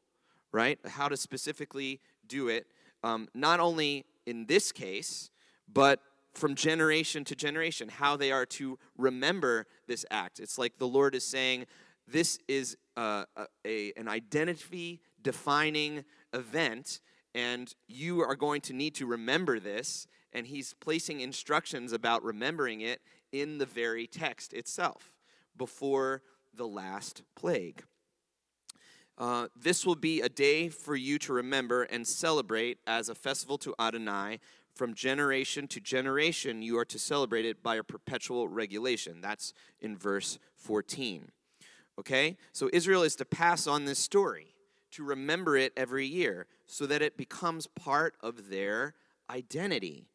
right? 0.53 0.79
How 0.87 1.09
to 1.09 1.17
specifically 1.17 2.01
do 2.27 2.49
it, 2.49 2.67
um, 3.03 3.29
not 3.35 3.61
only 3.61 4.05
in 4.27 4.47
this 4.47 4.71
case, 4.73 5.31
but 5.73 6.01
from 6.39 6.55
generation 6.55 7.25
to 7.25 7.35
generation, 7.35 7.89
how 7.89 8.17
they 8.17 8.33
are 8.33 8.47
to 8.47 8.79
remember 8.97 9.67
this 9.87 10.07
act. 10.11 10.41
It's 10.41 10.57
like 10.59 10.79
the 10.79 10.89
Lord 10.89 11.15
is 11.15 11.25
saying, 11.25 11.67
this 12.07 12.39
is 12.49 12.77
uh, 12.97 13.25
a, 13.37 13.47
a, 13.67 13.93
an 13.97 14.09
identity 14.09 15.01
defining 15.23 16.05
event, 16.33 17.01
and 17.35 17.75
you 17.87 18.21
are 18.23 18.37
going 18.37 18.61
to 18.63 18.73
need 18.73 18.95
to 18.95 19.07
remember 19.07 19.61
this. 19.61 20.07
And 20.33 20.47
He's 20.47 20.75
placing 20.75 21.21
instructions 21.21 21.93
about 21.93 22.23
remembering 22.25 22.81
it 22.81 23.01
in 23.33 23.59
the 23.59 23.67
very 23.67 24.07
text 24.07 24.53
itself 24.53 25.13
before 25.57 26.23
the 26.55 26.67
last 26.67 27.23
plague. 27.35 27.83
Uh, 29.19 29.49
this 29.57 29.85
will 29.85 29.97
be 29.97 30.21
a 30.21 30.29
day 30.29 30.69
for 30.69 30.95
you 30.95 31.19
to 31.19 31.33
remember 31.33 31.83
and 31.83 32.07
celebrate 32.07 32.79
as 32.87 33.09
a 33.09 33.15
festival 33.15 33.59
to 33.59 33.75
Adonai. 33.79 34.39
From 34.79 34.95
generation 34.95 35.67
to 35.69 35.81
generation, 35.81 36.63
you 36.63 36.79
are 36.79 36.85
to 36.85 37.01
celebrate 37.01 37.45
it 37.45 37.65
by 37.65 37.75
a 37.75 37.83
perpetual 37.83 38.47
regulation. 38.47 39.21
That's 39.21 39.53
in 39.81 39.97
verse 39.97 40.39
14. 40.55 41.33
Okay? 41.99 42.37
So 42.53 42.71
Israel 42.73 43.03
is 43.03 43.17
to 43.17 43.25
pass 43.25 43.67
on 43.67 43.87
this 43.87 43.99
story, 43.99 44.55
to 44.93 45.03
remember 45.03 45.57
it 45.57 45.73
every 45.77 46.07
year, 46.07 46.47
so 46.69 46.87
that 46.87 47.03
it 47.03 47.17
becomes 47.17 47.67
part 47.67 48.15
of 48.21 48.51
their 48.51 48.95
identity. 49.29 50.07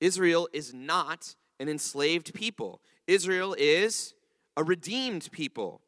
Israel 0.00 0.48
is 0.50 0.72
not 0.72 1.34
an 1.60 1.68
enslaved 1.68 2.32
people, 2.32 2.80
Israel 3.06 3.54
is 3.58 4.14
a 4.56 4.64
redeemed 4.64 5.30
people. 5.30 5.82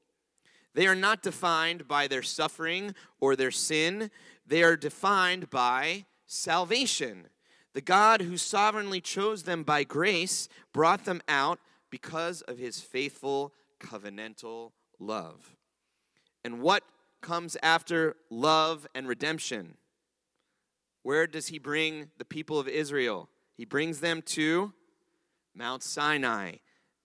They 0.75 0.87
are 0.87 0.94
not 0.94 1.23
defined 1.23 1.88
by 1.88 2.06
their 2.06 2.23
suffering 2.23 2.94
or 3.20 3.37
their 3.37 3.50
sin, 3.50 4.11
they 4.47 4.62
are 4.62 4.76
defined 4.76 5.49
by 5.49 6.04
salvation. 6.26 7.28
The 7.78 7.82
God 7.82 8.23
who 8.23 8.37
sovereignly 8.37 9.00
chose 9.00 9.44
them 9.44 9.62
by 9.62 9.85
grace 9.85 10.49
brought 10.73 11.04
them 11.04 11.23
out 11.28 11.61
because 11.90 12.42
of 12.42 12.58
his 12.58 12.80
faithful 12.80 13.52
covenantal 13.78 14.73
love. 14.99 15.54
And 16.44 16.61
what 16.61 16.82
comes 17.20 17.56
after 17.62 18.16
love 18.30 18.88
and 18.97 19.06
redemption? 19.06 19.76
Where 21.04 21.28
does 21.28 21.47
he 21.47 21.61
bring 21.61 22.11
the 22.18 22.25
people 22.25 22.58
of 22.58 22.66
Israel? 22.66 23.28
He 23.56 23.64
brings 23.64 24.00
them 24.00 24.23
to 24.23 24.73
Mount 25.54 25.85
Sinai, 25.85 26.56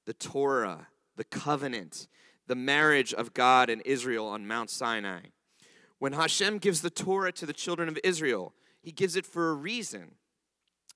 the 0.08 0.16
Torah, 0.16 0.88
the 1.18 1.24
covenant, 1.24 2.08
the 2.48 2.56
marriage 2.56 3.14
of 3.14 3.36
God 3.36 3.70
and 3.70 3.84
Israel 3.86 4.26
on 4.26 4.48
Mount 4.48 4.72
Sinai. 4.72 5.26
When 6.00 6.14
Hashem 6.14 6.58
gives 6.58 6.82
the 6.82 6.90
Torah 6.90 7.32
to 7.34 7.46
the 7.46 7.54
children 7.54 7.88
of 7.90 8.00
Israel, 8.04 8.56
he 8.82 8.92
gives 8.92 9.16
it 9.16 9.28
for 9.28 9.52
a 9.52 9.54
reason. 9.54 10.16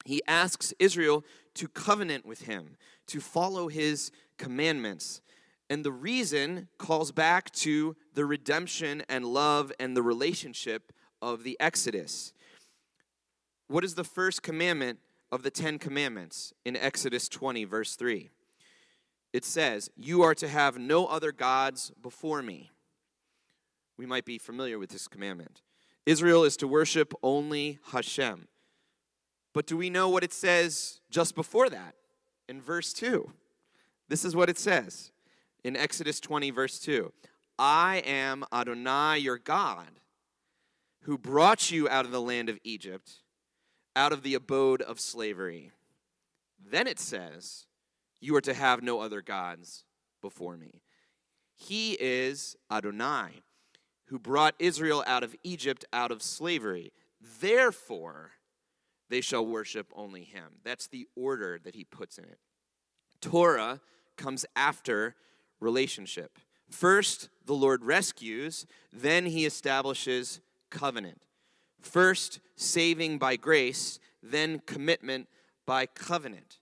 He 0.05 0.21
asks 0.27 0.73
Israel 0.79 1.23
to 1.55 1.67
covenant 1.67 2.25
with 2.25 2.43
him, 2.43 2.77
to 3.07 3.19
follow 3.19 3.67
his 3.67 4.11
commandments. 4.37 5.21
And 5.69 5.83
the 5.83 5.91
reason 5.91 6.69
calls 6.77 7.11
back 7.11 7.51
to 7.51 7.95
the 8.13 8.25
redemption 8.25 9.03
and 9.09 9.25
love 9.25 9.71
and 9.79 9.95
the 9.95 10.03
relationship 10.03 10.93
of 11.21 11.43
the 11.43 11.57
Exodus. 11.59 12.31
What 13.67 13.83
is 13.83 13.95
the 13.95 14.03
first 14.03 14.43
commandment 14.43 14.99
of 15.31 15.43
the 15.43 15.51
Ten 15.51 15.77
Commandments 15.77 16.53
in 16.63 16.77
Exodus 16.77 17.27
20, 17.27 17.65
verse 17.65 17.95
3? 17.95 18.29
it 19.33 19.45
says, 19.45 19.89
You 19.95 20.23
are 20.23 20.35
to 20.35 20.47
have 20.47 20.77
no 20.77 21.05
other 21.05 21.31
gods 21.31 21.91
before 22.01 22.41
me. 22.41 22.71
We 23.97 24.05
might 24.05 24.25
be 24.25 24.37
familiar 24.37 24.79
with 24.79 24.89
this 24.89 25.07
commandment. 25.07 25.61
Israel 26.05 26.43
is 26.43 26.57
to 26.57 26.67
worship 26.67 27.13
only 27.21 27.79
Hashem. 27.91 28.47
But 29.57 29.65
do 29.65 29.75
we 29.75 29.89
know 29.89 30.07
what 30.07 30.23
it 30.23 30.33
says 30.33 30.99
just 31.09 31.33
before 31.33 31.67
that 31.67 31.95
in 32.47 32.61
verse 32.61 32.93
2? 32.93 33.31
This 34.07 34.23
is 34.23 34.35
what 34.35 34.49
it 34.51 34.59
says 34.59 35.11
in 35.63 35.75
Exodus 35.75 36.19
20, 36.19 36.51
verse 36.51 36.77
2 36.77 37.11
I 37.57 38.03
am 38.05 38.45
Adonai 38.53 39.17
your 39.17 39.39
God, 39.39 39.99
who 41.05 41.17
brought 41.17 41.71
you 41.71 41.89
out 41.89 42.05
of 42.05 42.11
the 42.11 42.21
land 42.21 42.49
of 42.49 42.59
Egypt, 42.63 43.23
out 43.95 44.13
of 44.13 44.21
the 44.21 44.35
abode 44.35 44.83
of 44.83 44.99
slavery. 44.99 45.71
Then 46.63 46.85
it 46.85 46.99
says, 46.99 47.65
you 48.21 48.35
are 48.35 48.41
to 48.41 48.53
have 48.53 48.83
no 48.83 48.99
other 48.99 49.23
gods 49.23 49.85
before 50.21 50.55
me. 50.55 50.83
He 51.55 51.93
is 51.93 52.55
Adonai, 52.71 53.41
who 54.05 54.19
brought 54.19 54.53
Israel 54.59 55.03
out 55.07 55.23
of 55.23 55.35
Egypt, 55.43 55.83
out 55.91 56.11
of 56.11 56.21
slavery. 56.21 56.91
Therefore, 57.41 58.33
they 59.09 59.21
shall 59.21 59.45
worship 59.45 59.91
only 59.95 60.23
him. 60.23 60.59
That's 60.63 60.87
the 60.87 61.07
order 61.15 61.59
that 61.63 61.75
he 61.75 61.83
puts 61.83 62.17
in 62.17 62.25
it. 62.25 62.39
Torah 63.21 63.81
comes 64.15 64.45
after 64.55 65.15
relationship. 65.59 66.39
First, 66.69 67.29
the 67.45 67.53
Lord 67.53 67.83
rescues, 67.83 68.65
then 68.91 69.25
he 69.25 69.45
establishes 69.45 70.41
covenant. 70.69 71.21
First, 71.81 72.39
saving 72.55 73.17
by 73.17 73.37
grace, 73.37 73.99
then 74.21 74.61
commitment 74.65 75.27
by 75.65 75.85
covenant. 75.85 76.59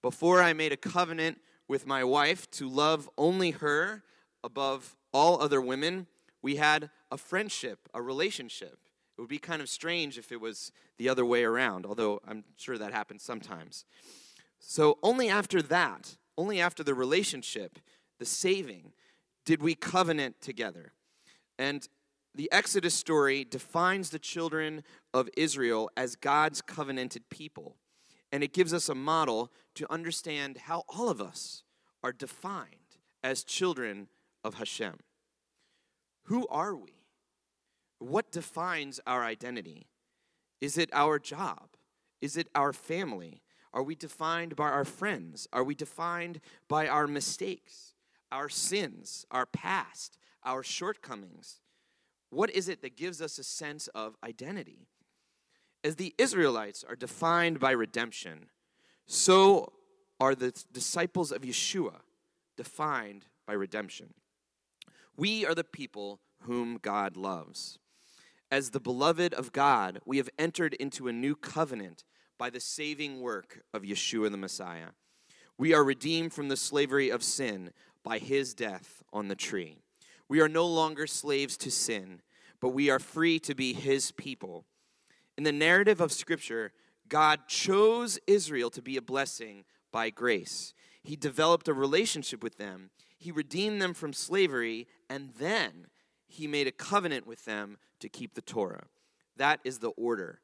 Before 0.00 0.42
I 0.42 0.52
made 0.52 0.72
a 0.72 0.76
covenant 0.76 1.38
with 1.68 1.86
my 1.86 2.04
wife 2.04 2.50
to 2.52 2.68
love 2.68 3.08
only 3.16 3.52
her 3.52 4.02
above 4.44 4.96
all 5.12 5.40
other 5.40 5.60
women, 5.60 6.06
we 6.42 6.56
had 6.56 6.90
a 7.10 7.16
friendship, 7.16 7.88
a 7.94 8.02
relationship. 8.02 8.78
Would 9.22 9.28
be 9.28 9.38
kind 9.38 9.62
of 9.62 9.68
strange 9.68 10.18
if 10.18 10.32
it 10.32 10.40
was 10.40 10.72
the 10.98 11.08
other 11.08 11.24
way 11.24 11.44
around, 11.44 11.86
although 11.86 12.20
I'm 12.26 12.42
sure 12.56 12.76
that 12.76 12.92
happens 12.92 13.22
sometimes. 13.22 13.84
So, 14.58 14.98
only 15.00 15.28
after 15.28 15.62
that, 15.62 16.16
only 16.36 16.60
after 16.60 16.82
the 16.82 16.92
relationship, 16.92 17.78
the 18.18 18.24
saving, 18.24 18.94
did 19.46 19.62
we 19.62 19.76
covenant 19.76 20.40
together. 20.40 20.92
And 21.56 21.86
the 22.34 22.50
Exodus 22.50 22.94
story 22.94 23.44
defines 23.44 24.10
the 24.10 24.18
children 24.18 24.82
of 25.14 25.28
Israel 25.36 25.88
as 25.96 26.16
God's 26.16 26.60
covenanted 26.60 27.30
people. 27.30 27.76
And 28.32 28.42
it 28.42 28.52
gives 28.52 28.74
us 28.74 28.88
a 28.88 28.94
model 28.96 29.52
to 29.76 29.86
understand 29.88 30.58
how 30.66 30.82
all 30.88 31.08
of 31.08 31.20
us 31.20 31.62
are 32.02 32.12
defined 32.12 32.98
as 33.22 33.44
children 33.44 34.08
of 34.42 34.54
Hashem. 34.54 34.98
Who 36.24 36.48
are 36.48 36.74
we? 36.74 37.01
What 38.02 38.32
defines 38.32 39.00
our 39.06 39.24
identity? 39.24 39.86
Is 40.60 40.76
it 40.76 40.90
our 40.92 41.18
job? 41.18 41.68
Is 42.20 42.36
it 42.36 42.48
our 42.54 42.72
family? 42.72 43.42
Are 43.72 43.82
we 43.82 43.94
defined 43.94 44.56
by 44.56 44.68
our 44.68 44.84
friends? 44.84 45.46
Are 45.52 45.62
we 45.62 45.74
defined 45.74 46.40
by 46.68 46.88
our 46.88 47.06
mistakes, 47.06 47.94
our 48.30 48.48
sins, 48.48 49.24
our 49.30 49.46
past, 49.46 50.18
our 50.44 50.62
shortcomings? 50.64 51.60
What 52.30 52.50
is 52.50 52.68
it 52.68 52.82
that 52.82 52.96
gives 52.96 53.22
us 53.22 53.38
a 53.38 53.44
sense 53.44 53.86
of 53.88 54.16
identity? 54.24 54.88
As 55.84 55.96
the 55.96 56.14
Israelites 56.18 56.84
are 56.88 56.96
defined 56.96 57.60
by 57.60 57.70
redemption, 57.70 58.46
so 59.06 59.72
are 60.18 60.34
the 60.34 60.52
disciples 60.72 61.30
of 61.30 61.42
Yeshua 61.42 62.00
defined 62.56 63.26
by 63.46 63.52
redemption. 63.52 64.14
We 65.16 65.46
are 65.46 65.54
the 65.54 65.64
people 65.64 66.20
whom 66.42 66.78
God 66.82 67.16
loves. 67.16 67.78
As 68.52 68.68
the 68.68 68.80
beloved 68.80 69.32
of 69.32 69.50
God, 69.50 70.00
we 70.04 70.18
have 70.18 70.28
entered 70.38 70.74
into 70.74 71.08
a 71.08 71.12
new 71.12 71.34
covenant 71.34 72.04
by 72.36 72.50
the 72.50 72.60
saving 72.60 73.22
work 73.22 73.62
of 73.72 73.80
Yeshua 73.80 74.30
the 74.30 74.36
Messiah. 74.36 74.88
We 75.56 75.72
are 75.72 75.82
redeemed 75.82 76.34
from 76.34 76.50
the 76.50 76.56
slavery 76.58 77.08
of 77.08 77.22
sin 77.22 77.70
by 78.04 78.18
his 78.18 78.52
death 78.52 79.02
on 79.10 79.28
the 79.28 79.34
tree. 79.34 79.78
We 80.28 80.42
are 80.42 80.50
no 80.50 80.66
longer 80.66 81.06
slaves 81.06 81.56
to 81.58 81.70
sin, 81.70 82.20
but 82.60 82.74
we 82.74 82.90
are 82.90 82.98
free 82.98 83.38
to 83.38 83.54
be 83.54 83.72
his 83.72 84.12
people. 84.12 84.66
In 85.38 85.44
the 85.44 85.50
narrative 85.50 86.02
of 86.02 86.12
Scripture, 86.12 86.72
God 87.08 87.48
chose 87.48 88.18
Israel 88.26 88.68
to 88.68 88.82
be 88.82 88.98
a 88.98 89.02
blessing 89.02 89.64
by 89.90 90.10
grace. 90.10 90.74
He 91.02 91.16
developed 91.16 91.68
a 91.68 91.72
relationship 91.72 92.42
with 92.42 92.58
them, 92.58 92.90
He 93.16 93.32
redeemed 93.32 93.80
them 93.80 93.94
from 93.94 94.12
slavery, 94.12 94.88
and 95.08 95.30
then 95.38 95.86
He 96.32 96.46
made 96.46 96.66
a 96.66 96.72
covenant 96.72 97.26
with 97.26 97.44
them 97.44 97.76
to 98.00 98.08
keep 98.08 98.34
the 98.34 98.40
Torah. 98.40 98.86
That 99.36 99.60
is 99.64 99.80
the 99.80 99.90
order. 99.90 100.40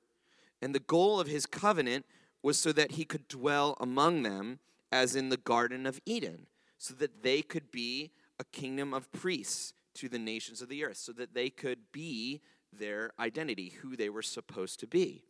And 0.60 0.74
the 0.74 0.80
goal 0.80 1.18
of 1.18 1.28
His 1.28 1.46
covenant 1.46 2.04
was 2.42 2.58
so 2.58 2.72
that 2.72 2.92
He 2.92 3.04
could 3.04 3.26
dwell 3.26 3.74
among 3.80 4.22
them 4.22 4.58
as 4.92 5.16
in 5.16 5.30
the 5.30 5.38
Garden 5.38 5.86
of 5.86 6.00
Eden, 6.04 6.46
so 6.76 6.94
that 6.94 7.22
they 7.22 7.40
could 7.40 7.70
be 7.70 8.10
a 8.38 8.44
kingdom 8.44 8.92
of 8.92 9.10
priests 9.12 9.72
to 9.94 10.10
the 10.10 10.18
nations 10.18 10.60
of 10.60 10.68
the 10.68 10.84
earth 10.84 10.98
so 10.98 11.12
that 11.12 11.32
they 11.34 11.48
could 11.48 11.78
be 11.90 12.40
their 12.72 13.10
identity, 13.18 13.72
who 13.80 13.96
they 13.96 14.10
were 14.10 14.22
supposed 14.22 14.78
to 14.80 14.86
be. 14.86 15.24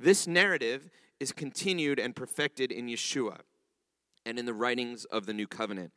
This 0.00 0.26
narrative 0.26 0.90
is 1.20 1.32
continued 1.32 2.00
and 2.00 2.14
perfected 2.14 2.72
in 2.72 2.88
Yeshua 2.88 3.38
and 4.26 4.38
in 4.38 4.46
the 4.46 4.52
writings 4.52 5.04
of 5.06 5.26
the 5.26 5.32
New 5.32 5.46
Covenant. 5.46 5.92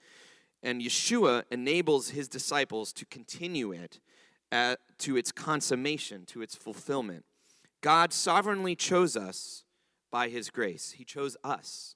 And 0.62 0.82
Yeshua 0.82 1.44
enables 1.52 2.10
his 2.10 2.28
disciples 2.28 2.92
to 2.94 3.06
continue 3.06 3.72
it 3.72 4.00
at, 4.52 4.80
to 5.00 5.16
its 5.16 5.32
consummation, 5.32 6.26
to 6.28 6.42
its 6.42 6.56
fulfillment. 6.56 7.26
God 7.82 8.12
sovereignly 8.12 8.76
chose 8.76 9.16
us 9.16 9.64
by 10.12 10.28
his 10.30 10.50
grace, 10.50 10.92
he 10.92 11.04
chose 11.04 11.38
us, 11.44 11.96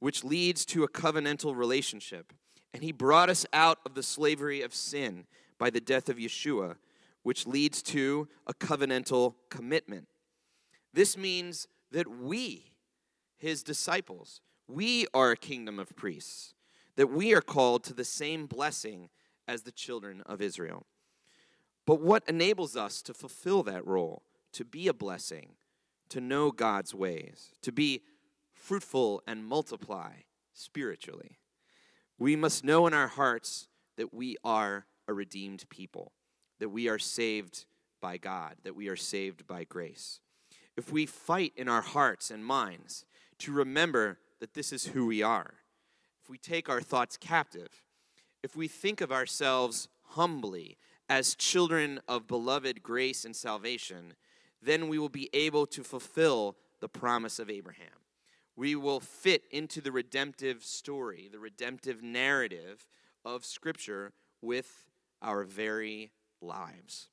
which 0.00 0.24
leads 0.24 0.66
to 0.66 0.82
a 0.82 0.88
covenantal 0.88 1.56
relationship. 1.56 2.32
And 2.74 2.82
he 2.82 2.90
brought 2.90 3.30
us 3.30 3.46
out 3.52 3.78
of 3.86 3.94
the 3.94 4.02
slavery 4.02 4.62
of 4.62 4.74
sin 4.74 5.26
by 5.58 5.70
the 5.70 5.80
death 5.80 6.08
of 6.08 6.16
Yeshua, 6.16 6.76
which 7.22 7.46
leads 7.46 7.82
to 7.82 8.28
a 8.46 8.54
covenantal 8.54 9.34
commitment. 9.50 10.08
This 10.92 11.16
means 11.16 11.68
that 11.92 12.08
we, 12.08 12.72
his 13.36 13.62
disciples, 13.62 14.40
we 14.66 15.06
are 15.14 15.30
a 15.30 15.36
kingdom 15.36 15.78
of 15.78 15.94
priests, 15.94 16.54
that 16.96 17.10
we 17.10 17.32
are 17.34 17.40
called 17.40 17.84
to 17.84 17.94
the 17.94 18.04
same 18.04 18.46
blessing 18.46 19.08
as 19.48 19.62
the 19.62 19.72
children 19.72 20.22
of 20.26 20.40
Israel. 20.40 20.86
But 21.86 22.00
what 22.00 22.22
enables 22.28 22.76
us 22.76 23.02
to 23.02 23.14
fulfill 23.14 23.62
that 23.64 23.86
role, 23.86 24.22
to 24.52 24.64
be 24.64 24.88
a 24.88 24.94
blessing, 24.94 25.54
to 26.10 26.20
know 26.20 26.50
God's 26.50 26.94
ways, 26.94 27.52
to 27.62 27.72
be 27.72 28.02
fruitful 28.52 29.22
and 29.26 29.44
multiply 29.44 30.12
spiritually? 30.52 31.38
We 32.18 32.36
must 32.36 32.64
know 32.64 32.86
in 32.86 32.94
our 32.94 33.08
hearts 33.08 33.66
that 33.96 34.14
we 34.14 34.36
are 34.44 34.86
a 35.08 35.12
redeemed 35.12 35.68
people, 35.68 36.12
that 36.60 36.68
we 36.68 36.88
are 36.88 36.98
saved 36.98 37.64
by 38.00 38.16
God, 38.16 38.56
that 38.62 38.76
we 38.76 38.88
are 38.88 38.96
saved 38.96 39.46
by 39.46 39.64
grace. 39.64 40.20
If 40.76 40.92
we 40.92 41.06
fight 41.06 41.52
in 41.56 41.68
our 41.68 41.82
hearts 41.82 42.30
and 42.30 42.44
minds 42.44 43.04
to 43.38 43.52
remember 43.52 44.18
that 44.40 44.54
this 44.54 44.72
is 44.72 44.86
who 44.86 45.06
we 45.06 45.22
are, 45.22 45.54
if 46.22 46.28
we 46.28 46.38
take 46.38 46.68
our 46.68 46.80
thoughts 46.80 47.16
captive, 47.16 47.84
if 48.42 48.56
we 48.56 48.68
think 48.68 49.00
of 49.00 49.12
ourselves 49.12 49.88
humbly 50.10 50.76
as 51.08 51.34
children 51.34 52.00
of 52.06 52.26
beloved 52.26 52.82
grace 52.82 53.24
and 53.24 53.34
salvation, 53.34 54.14
then 54.60 54.88
we 54.88 54.98
will 54.98 55.08
be 55.08 55.28
able 55.32 55.66
to 55.66 55.82
fulfill 55.82 56.56
the 56.80 56.88
promise 56.88 57.38
of 57.38 57.50
Abraham 57.50 58.02
we 58.56 58.74
will 58.74 59.00
fit 59.00 59.44
into 59.50 59.80
the 59.80 59.92
redemptive 59.92 60.62
story, 60.62 61.28
the 61.30 61.38
redemptive 61.38 62.02
narrative 62.02 62.86
of 63.24 63.44
Scripture 63.44 64.12
with 64.40 64.90
our 65.20 65.44
very 65.44 66.12
lives. 66.40 67.08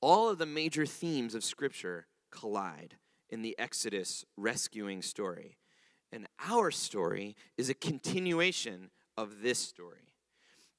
All 0.00 0.28
of 0.28 0.38
the 0.38 0.46
major 0.46 0.86
themes 0.86 1.34
of 1.34 1.44
Scripture 1.44 2.06
collide 2.30 2.96
in 3.28 3.42
the 3.42 3.58
Exodus 3.58 4.24
rescuing 4.36 5.02
story. 5.02 5.56
And 6.12 6.26
our 6.46 6.70
story 6.70 7.36
is 7.56 7.70
a 7.70 7.74
continuation 7.74 8.90
of 9.16 9.42
this 9.42 9.58
story. 9.58 10.14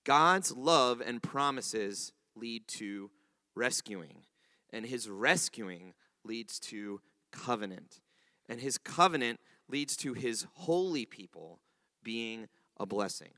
God's 0.03 0.51
love 0.55 1.01
and 1.01 1.23
promises 1.23 2.13
lead 2.35 2.67
to 2.67 3.09
rescuing, 3.55 4.25
and 4.71 4.85
his 4.85 5.09
rescuing 5.09 5.93
leads 6.23 6.59
to 6.59 7.01
covenant 7.31 8.01
and 8.49 8.59
his 8.59 8.77
covenant 8.77 9.39
leads 9.69 9.95
to 9.97 10.13
his 10.13 10.45
holy 10.53 11.05
people 11.05 11.59
being 12.03 12.47
a 12.79 12.85
blessing. 12.85 13.31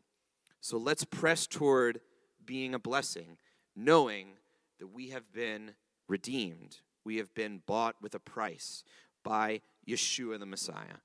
So 0.62 0.78
let's 0.78 1.06
press 1.06 1.46
toward 1.46 2.02
being 2.46 2.74
a 2.74 2.80
blessing, 2.80 3.38
knowing 3.76 4.38
that 4.80 4.88
we 4.88 5.10
have 5.10 5.32
been 5.32 5.72
redeemed. 6.08 6.78
We 7.04 7.18
have 7.18 7.34
been 7.34 7.62
bought 7.66 7.96
with 8.02 8.16
a 8.16 8.20
price 8.20 8.84
by 9.24 9.62
Yeshua 9.88 10.40
the 10.40 10.46
Messiah. 10.46 11.00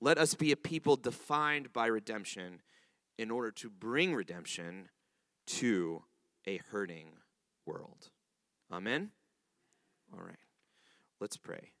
Let 0.00 0.18
us 0.18 0.34
be 0.34 0.52
a 0.52 0.56
people 0.56 0.96
defined 0.96 1.72
by 1.72 1.86
redemption 1.86 2.62
in 3.18 3.30
order 3.30 3.50
to 3.50 3.68
bring 3.68 4.14
redemption 4.14 4.88
to 5.46 6.04
a 6.46 6.58
hurting 6.70 7.08
world. 7.66 8.10
Amen? 8.72 9.10
All 10.12 10.24
right. 10.24 10.36
Let's 11.20 11.36
pray. 11.36 11.72